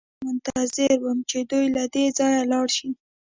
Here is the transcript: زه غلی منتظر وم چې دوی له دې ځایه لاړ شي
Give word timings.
زه 0.03 0.05
غلی 0.09 0.19
منتظر 0.27 0.91
وم 0.99 1.19
چې 1.29 1.39
دوی 1.51 1.65
له 1.75 1.83
دې 1.93 2.05
ځایه 2.17 2.41
لاړ 2.51 2.67
شي 2.77 2.89